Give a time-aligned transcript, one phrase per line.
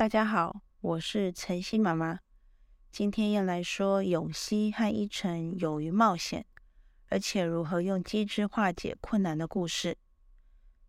[0.00, 2.20] 大家好，我是晨曦妈妈。
[2.90, 6.46] 今天要来说永熙和依晨勇于冒险，
[7.10, 9.98] 而且如何用机智化解困难的故事。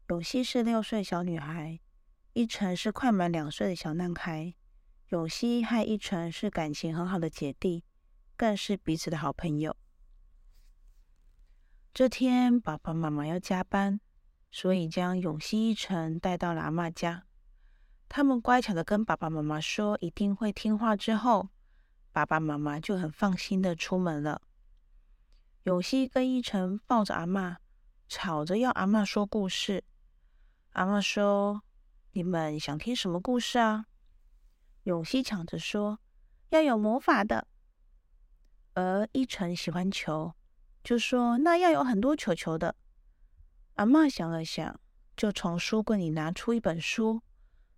[0.08, 1.82] 永熙是六岁小女孩，
[2.32, 4.54] 依晨是快满两岁的小男孩。
[5.10, 7.84] 永熙和依晨是感情很好的姐弟，
[8.38, 9.76] 更是彼此的好朋友。
[11.94, 14.00] 这天，爸爸妈妈要加班，
[14.50, 17.26] 所以将永熙、依晨带到了阿妈家。
[18.14, 21.48] 他们乖巧的跟爸爸妈妈说一定会听话，之后
[22.12, 24.42] 爸爸妈妈就很放心的出门了。
[25.64, 27.60] 永熙跟依晨抱着阿妈，
[28.10, 29.86] 吵着要阿妈说故事。
[30.72, 31.62] 阿妈说
[32.12, 33.86] ：“你们想听什么故事啊？”
[34.84, 35.98] 永熙抢着说
[36.52, 37.48] ：“要有魔法的。”
[38.76, 40.34] 而依晨喜欢球，
[40.84, 42.76] 就说：“那要有很多球球的。”
[43.76, 44.78] 阿妈想了想，
[45.16, 47.22] 就从书柜里拿出一本书。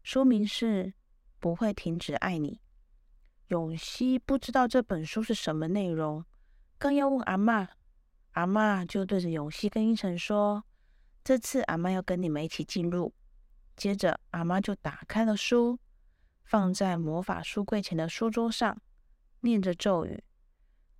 [0.03, 0.93] 说明是
[1.39, 2.59] 不会停止爱你。
[3.48, 6.26] 永熙不知道这本书是什么内容，
[6.77, 7.70] 刚要问阿妈，
[8.32, 10.63] 阿妈就对着永熙跟依晨说
[11.23, 13.13] ：“这次阿妈要跟你们一起进入。”
[13.77, 15.79] 接着，阿妈就打开了书，
[16.43, 18.82] 放在魔法书柜前的书桌上，
[19.41, 20.23] 念着咒语：“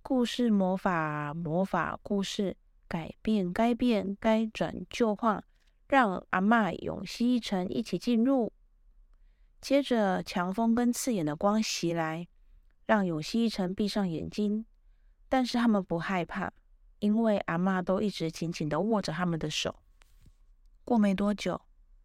[0.00, 2.56] 故事魔法，魔法故事，
[2.88, 5.44] 改变该变，该转就换，
[5.88, 8.52] 让阿妈、永熙、一晨一起进入。”
[9.64, 12.28] 接着，强风跟刺眼的光袭来，
[12.84, 14.66] 让永熙一成闭上眼睛。
[15.26, 16.52] 但是他们不害怕，
[16.98, 19.80] 因为阿妈都一直紧紧的握着他们的手。
[20.84, 21.62] 过没多久，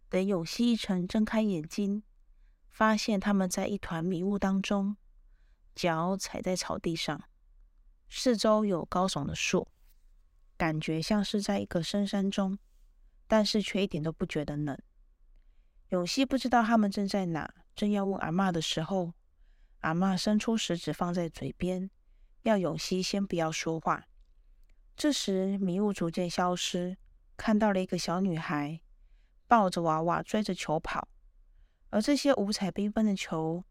[0.08, 2.02] 等永熙一成睁开眼睛，
[2.70, 4.96] 发现他们在一团迷雾当中，
[5.76, 7.22] 脚踩在草地上，
[8.08, 9.68] 四周有高耸的树，
[10.56, 12.58] 感觉像是在一个深山中，
[13.28, 14.80] 但是却一点都不觉得冷。
[15.90, 19.14] 永熙不知道他们正在哪，正要问阿妈的时候，
[19.80, 21.90] 阿妈伸出食指放在嘴边，
[22.44, 24.06] 要永熙先不要说话。
[24.96, 26.96] 这时迷雾逐渐消失，
[27.36, 28.81] 看到了一个小女孩
[29.47, 31.08] 抱着娃娃追着球跑，
[31.90, 33.63] 而这些五彩缤纷的球，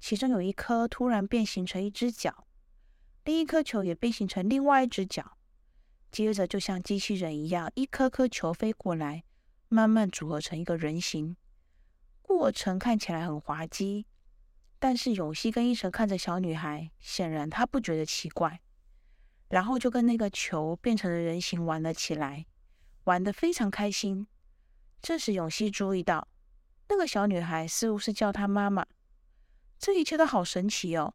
[0.00, 2.48] 其中有一颗突然变形成一只脚，
[3.22, 5.36] 另一颗球也变形成另外一只脚，
[6.10, 9.22] 接着就像机器人一样，一颗颗球飞过来，
[9.68, 11.36] 慢慢组合成一个人形。
[12.38, 14.06] 过程看起来很滑稽，
[14.78, 18.60] 但是永熙跟一晨看着小女孩，显然他不觉得奇怪，
[19.48, 22.46] 然后就跟那个球变成了人形玩了起来，
[23.04, 24.28] 玩得非常开心。
[25.02, 26.28] 这时永熙注意到，
[26.88, 28.86] 那个小女孩似乎是叫她妈妈。
[29.76, 31.12] 这一切都好神奇哦！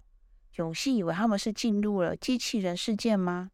[0.58, 3.52] 永熙以为他们是进入了机器人世界吗？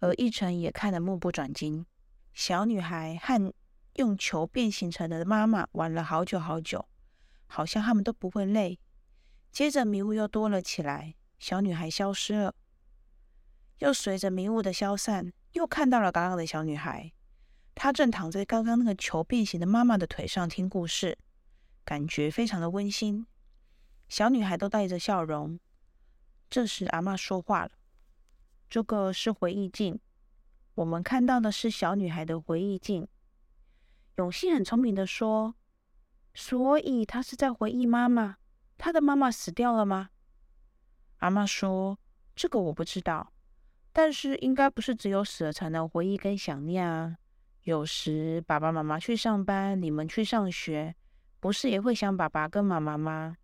[0.00, 1.86] 而一晨也看得目不转睛。
[2.34, 3.52] 小女孩和
[3.94, 6.86] 用球变形成的妈妈玩了好久好久。
[7.50, 8.78] 好像他们都不会累。
[9.50, 12.54] 接着迷雾又多了起来，小女孩消失了。
[13.78, 17.12] 又随着迷雾的消散，又看到了刚刚的小女孩。
[17.74, 21.18] 她正躺在刚刚那个球变形的妈妈的腿上听故事，
[21.84, 23.26] 感觉非常的温馨。
[24.08, 25.58] 小女孩都带着笑容。
[26.48, 27.72] 这时阿妈说话了
[28.70, 29.98] ：“这个是回忆镜，
[30.74, 33.08] 我们看到的是小女孩的回忆镜。”
[34.16, 35.56] 永熙很聪明的说。
[36.40, 38.36] 所以他是在回忆妈妈，
[38.78, 40.08] 他的妈妈死掉了吗？
[41.18, 41.98] 阿妈说
[42.34, 43.30] ：“这个我不知道，
[43.92, 47.14] 但是应该不是只有死了才能回忆跟想念啊。
[47.64, 50.94] 有时爸爸妈妈去上班，你们去上学，
[51.40, 53.36] 不是也会想爸爸跟妈妈吗？”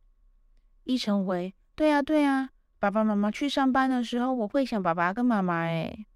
[0.84, 6.06] 一成回：“对呀对呀，爸爸妈妈去上班的时候，我会想爸爸跟妈妈。”哎，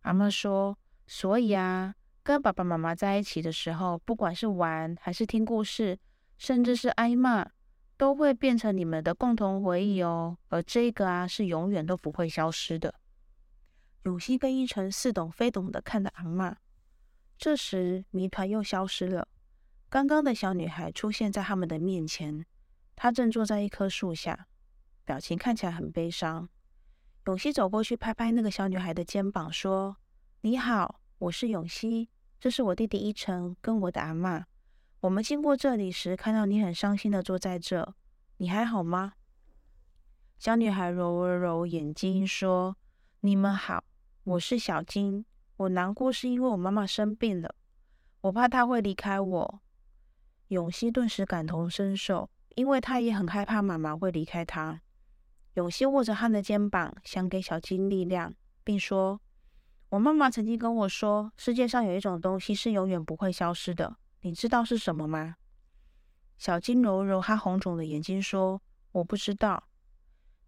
[0.00, 1.94] 阿妈说：“所以啊。”
[2.28, 5.98] 跟爸爸妈妈在一起的时候，不管是玩还是听故事，
[6.36, 7.52] 甚至是挨骂，
[7.96, 10.36] 都会变成你们的共同回忆哦。
[10.48, 12.94] 而这个啊，是永远都不会消失的。
[14.02, 16.54] 永熙跟一晨似懂非懂的看着阿妈。
[17.38, 19.26] 这时谜团又消失了，
[19.88, 22.44] 刚刚的小女孩出现在他们的面前，
[22.94, 24.48] 她正坐在一棵树下，
[25.06, 26.46] 表情看起来很悲伤。
[27.24, 29.96] 永熙走过去拍拍那个小女孩的肩膀，说
[30.42, 34.46] ：“你好，我是永熙。”这是我弟弟一晨跟我的阿妈。
[35.00, 37.94] 我们经过这里时，看到你很伤心的坐在这，
[38.36, 39.14] 你还好吗？
[40.38, 42.76] 小女孩揉了揉眼睛，说
[43.22, 43.82] ：“你们好，
[44.22, 45.24] 我是小金。
[45.56, 47.56] 我难过是因为我妈妈生病了，
[48.20, 49.60] 我怕她会离开我。”
[50.48, 54.80] 永熙顿时感同身受，因为他也很害怕妈妈会离开他。
[55.54, 58.32] 永熙握着他的肩膀，想给小金力量，
[58.62, 59.20] 并说。
[59.90, 65.36] 我妈妈曾经跟我说，世界上有一种东西是永远不会消失的，你知道是什么吗？
[66.36, 68.60] 小金揉揉他红肿的眼睛，说
[68.92, 69.64] ：“我不知道。”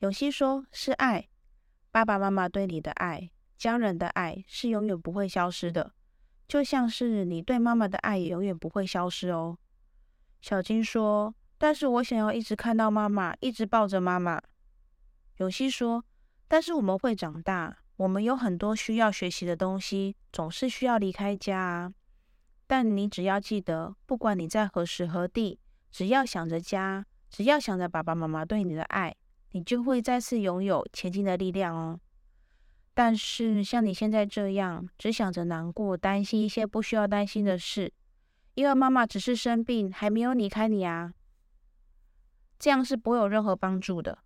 [0.00, 1.28] 永熙说：“是爱，
[1.90, 5.94] 爸爸妈妈对你的爱，家人的爱是永远不会消失的，
[6.46, 9.56] 就像是你对妈妈的爱也永远不会消失哦。”
[10.42, 14.38] 小金说：“但是我想要一直看到妈妈，一直抱着妈妈。”
[15.38, 16.04] 永熙说
[16.46, 21.92] ：“但是我们会长大，我们有很多需要学习的东西，总是需要离开家啊。
[22.66, 25.60] 但你只要记得，不管你在何时何地。”
[25.92, 29.14] 只要想着家，只要想着爸爸妈妈对你的爱，
[29.50, 32.00] 你就会再次拥有前进的力量哦。
[32.94, 37.92] 但是像你现在这样，只想着难过、担心一些不需要担心的事，
[38.54, 41.12] 因为妈妈只是生病，还没有离开你啊，
[42.58, 44.20] 这样是不会有任何帮助的。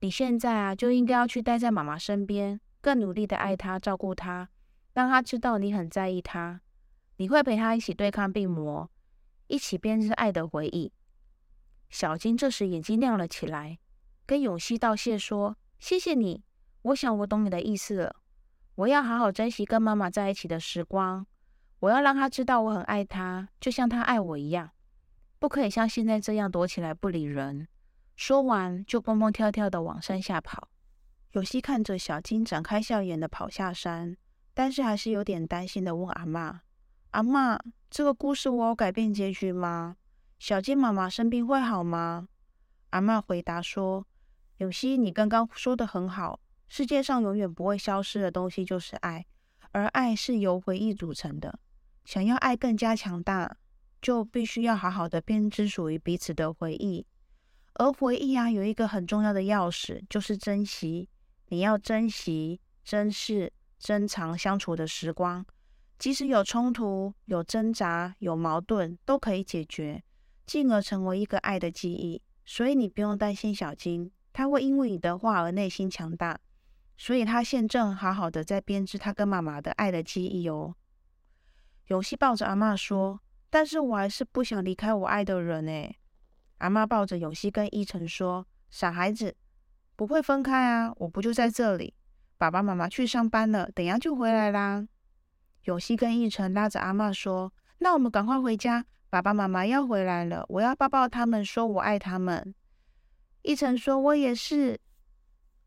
[0.00, 4.48] 你现在啊，就应该要去待在妈妈身边，更努力的爱他、照顾他，
[4.92, 6.60] 让他知道你很在意他，
[7.16, 8.88] 你会陪他一起对抗病魔，
[9.48, 10.92] 一起编织爱的回忆。
[11.90, 13.80] 小金这时眼睛亮了起来，
[14.24, 16.44] 跟永熙道谢说：“谢谢你，
[16.82, 18.14] 我想我懂你的意思了。
[18.76, 21.26] 我要好好珍惜跟妈妈在一起的时光，
[21.80, 24.70] 我要让他知道我很爱他，就像他爱我一样，
[25.40, 27.66] 不可以像现在这样躲起来不理人。”
[28.14, 30.68] 说完就蹦蹦跳跳的往山下跑。
[31.32, 34.16] 永希看着小金展开笑颜的跑下山，
[34.54, 36.62] 但是还是有点担心的问阿妈
[37.12, 37.58] ：“阿妈，
[37.90, 39.96] 这个故事我有改变结局吗？”
[40.38, 42.28] 小金妈妈生病会好吗？
[42.90, 44.06] 阿妈回答说
[44.58, 46.40] ：“永希，你刚刚说的很好。
[46.68, 49.24] 世界上永远不会消失的东西就是爱，
[49.72, 51.58] 而爱是由回忆组成的。
[52.04, 53.56] 想要爱更加强大，
[54.00, 57.06] 就必须要好好的编织属于彼此的回忆。
[57.74, 61.08] 而回忆啊，有一个很重要的钥匙，就是珍惜。
[61.48, 65.44] 你要珍惜、珍视、珍藏相处的时光，
[65.98, 70.02] 即使有冲突、有挣扎、有矛盾，都可以解决。”
[70.46, 76.38] 进而成为一个爱的记忆，所以你不用担心小金，他会因为你的话而内心强大，
[76.96, 80.76] 所以他现正好好的在编织他跟妈妈的爱的记忆哦。
[81.88, 83.18] 永希抱着阿妈说
[83.50, 85.98] ：“但是我还是不想离开我爱的人诶。”
[86.58, 89.34] 阿妈抱着永希跟依晨说：“傻孩子，
[89.96, 91.94] 不会分开啊，我不就在这里？
[92.38, 94.86] 爸爸妈妈去上班了，等下就回来啦。”
[95.64, 102.54] 永熙跟奕晨拉着阿妈说：“那我们赶快回家。”爸爸妈妈要回来了，我要抱抱他们，说我爱他们。
[103.42, 104.78] 一晨说：“我也是。”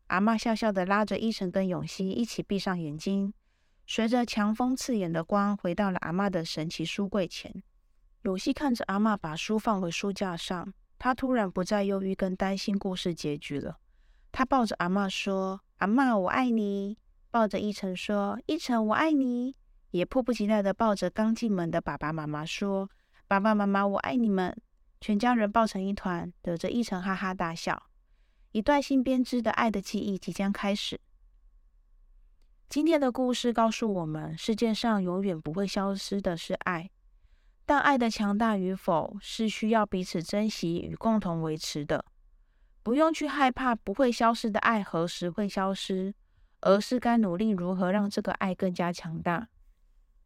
[0.08, 3.32] 阿妈笑笑的拉着一晨跟永熙一起闭上眼睛，
[3.86, 7.62] 随着强风刺眼的光，回到了阿妈的神奇书柜前。
[8.22, 13.78] 永熙看着阿妈把书放回书架上，他突然不再忧郁跟担心故事结局了。
[14.32, 16.98] 他抱着阿妈说：“阿妈，我爱你。”
[17.30, 19.54] 抱着一晨说：“一晨，我爱你。”
[19.92, 22.88] 也迫不及待的抱着刚进门的爸爸妈妈说。
[23.26, 24.56] 爸爸妈妈，我爱你们！
[25.00, 27.80] 全家人抱成一团，得着一层哈哈大笑。
[28.52, 31.00] 一段新编织的爱的记忆即将开始。
[32.68, 36.90] 今天的故事告诉我们，世界上永远不会消失的是爱，
[37.64, 42.04] 但爱的强大与否是需要彼此珍惜与共同维持的。
[42.82, 46.14] 不用去害怕不会消失的爱何时会消失，
[46.60, 49.48] 而是该努力如何让这个爱更加强大。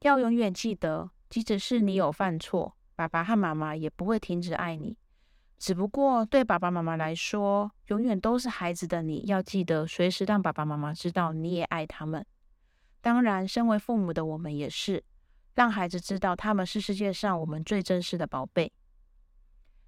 [0.01, 2.77] 要永远记得，即使是你有犯错。
[2.97, 4.97] 爸爸和妈妈也不会停止爱你，
[5.59, 12.25] 只不过对爸爸妈妈来说，永远都是孩子的你，要记得随时让爸爸妈妈知道你也爱他们。
[13.01, 15.03] 当然，身为父母的我们也是，
[15.55, 18.73] 让孩子知道他们是世界上我们最珍视的宝贝。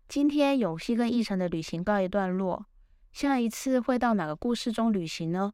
[0.09, 2.67] 今天永熙跟奕晨的旅行告一段落，
[3.13, 5.53] 下一次会到哪个故事中旅行呢？